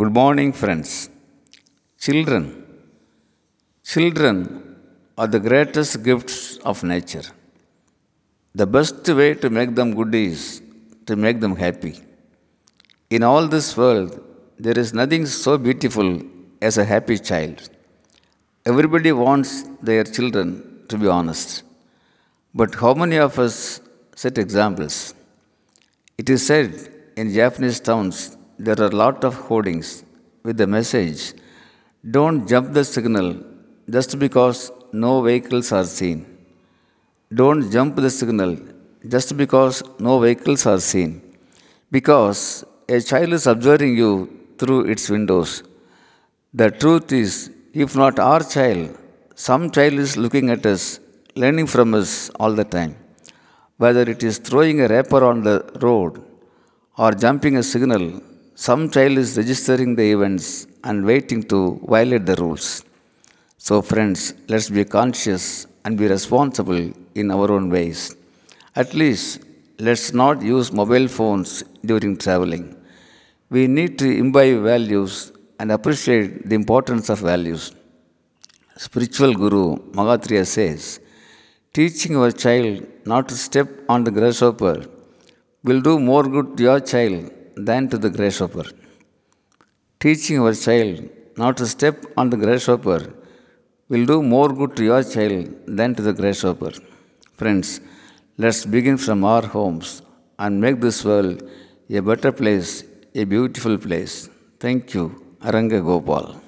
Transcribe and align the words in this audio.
Good 0.00 0.12
morning, 0.12 0.52
friends. 0.52 1.08
Children. 2.06 2.42
Children 3.92 4.36
are 5.16 5.26
the 5.26 5.40
greatest 5.40 6.02
gifts 6.08 6.58
of 6.70 6.82
nature. 6.84 7.22
The 8.54 8.66
best 8.66 9.08
way 9.20 9.32
to 9.44 9.48
make 9.48 9.74
them 9.78 9.94
good 9.94 10.14
is 10.14 10.60
to 11.06 11.16
make 11.16 11.40
them 11.40 11.56
happy. 11.56 11.94
In 13.08 13.22
all 13.22 13.48
this 13.56 13.74
world, 13.74 14.22
there 14.58 14.78
is 14.78 14.92
nothing 14.92 15.24
so 15.24 15.56
beautiful 15.56 16.20
as 16.60 16.76
a 16.76 16.84
happy 16.84 17.18
child. 17.18 17.70
Everybody 18.66 19.12
wants 19.12 19.62
their 19.80 20.04
children 20.04 20.48
to 20.90 20.98
be 20.98 21.08
honest. 21.18 21.62
But 22.54 22.74
how 22.74 22.92
many 22.92 23.16
of 23.16 23.38
us 23.38 23.80
set 24.14 24.36
examples? 24.36 25.14
It 26.18 26.28
is 26.28 26.46
said 26.46 26.72
in 27.16 27.32
Japanese 27.32 27.80
towns 27.80 28.36
there 28.58 28.78
are 28.80 28.90
a 28.94 28.96
lot 29.04 29.24
of 29.24 29.34
hoardings 29.34 30.04
with 30.42 30.56
the 30.56 30.66
message 30.66 31.34
don't 32.14 32.46
jump 32.50 32.72
the 32.72 32.84
signal 32.84 33.28
just 33.90 34.16
because 34.20 34.70
no 34.92 35.22
vehicles 35.22 35.72
are 35.72 35.84
seen. 35.84 36.18
Don't 37.34 37.68
jump 37.72 37.96
the 37.96 38.10
signal 38.10 38.56
just 39.14 39.36
because 39.36 39.82
no 39.98 40.20
vehicles 40.20 40.66
are 40.66 40.78
seen. 40.78 41.10
Because 41.90 42.64
a 42.88 43.00
child 43.00 43.32
is 43.32 43.48
observing 43.48 43.96
you 43.96 44.10
through 44.56 44.82
its 44.92 45.10
windows. 45.10 45.64
The 46.54 46.70
truth 46.70 47.10
is, 47.10 47.50
if 47.72 47.96
not 47.96 48.20
our 48.20 48.44
child, 48.44 48.96
some 49.34 49.72
child 49.72 49.94
is 49.94 50.16
looking 50.16 50.50
at 50.50 50.64
us, 50.64 51.00
learning 51.34 51.66
from 51.66 51.92
us 51.94 52.30
all 52.38 52.52
the 52.52 52.64
time. 52.64 52.94
Whether 53.78 54.02
it 54.02 54.22
is 54.22 54.38
throwing 54.38 54.80
a 54.80 54.86
wrapper 54.86 55.24
on 55.24 55.42
the 55.42 55.58
road 55.82 56.22
or 56.96 57.10
jumping 57.12 57.56
a 57.56 57.64
signal, 57.64 58.22
some 58.64 58.82
child 58.94 59.18
is 59.22 59.36
registering 59.36 59.94
the 59.96 60.04
events 60.14 60.66
and 60.82 61.04
waiting 61.04 61.42
to 61.52 61.58
violate 61.94 62.24
the 62.24 62.36
rules. 62.36 62.66
So, 63.58 63.82
friends, 63.82 64.32
let's 64.48 64.70
be 64.70 64.84
conscious 64.86 65.66
and 65.84 65.98
be 65.98 66.06
responsible 66.06 66.90
in 67.14 67.30
our 67.30 67.48
own 67.52 67.68
ways. 67.68 68.16
At 68.74 68.94
least, 68.94 69.42
let's 69.78 70.14
not 70.14 70.40
use 70.40 70.72
mobile 70.72 71.06
phones 71.06 71.64
during 71.84 72.16
traveling. 72.16 72.64
We 73.50 73.66
need 73.66 73.98
to 73.98 74.08
imbibe 74.22 74.62
values 74.62 75.32
and 75.60 75.70
appreciate 75.70 76.48
the 76.48 76.54
importance 76.54 77.10
of 77.10 77.18
values. 77.18 77.72
Spiritual 78.78 79.34
Guru 79.34 79.76
Magatriya 79.98 80.46
says, 80.46 81.00
teaching 81.74 82.16
our 82.16 82.30
child 82.30 82.86
not 83.04 83.28
to 83.28 83.34
step 83.34 83.68
on 83.86 84.04
the 84.04 84.10
grasshopper 84.10 84.86
will 85.62 85.82
do 85.82 85.98
more 85.98 86.22
good 86.22 86.56
to 86.56 86.62
your 86.62 86.80
child 86.80 87.32
than 87.56 87.88
to 87.88 87.98
the 87.98 88.10
grasshopper. 88.10 88.64
Teaching 90.00 90.38
our 90.40 90.54
child 90.54 91.08
not 91.36 91.56
to 91.56 91.66
step 91.66 92.04
on 92.16 92.30
the 92.30 92.36
grasshopper 92.36 93.12
will 93.88 94.06
do 94.06 94.22
more 94.22 94.48
good 94.48 94.76
to 94.76 94.84
your 94.84 95.02
child 95.02 95.48
than 95.66 95.94
to 95.94 96.02
the 96.02 96.12
grasshopper. 96.12 96.72
Friends, 97.34 97.80
let's 98.36 98.64
begin 98.64 98.96
from 98.98 99.24
our 99.24 99.46
homes 99.46 100.02
and 100.38 100.60
make 100.60 100.80
this 100.80 101.04
world 101.04 101.42
a 101.88 102.00
better 102.00 102.32
place, 102.32 102.84
a 103.14 103.24
beautiful 103.24 103.78
place. 103.78 104.28
Thank 104.60 104.94
you, 104.94 105.36
Aranga 105.40 105.82
Gopal. 105.84 106.45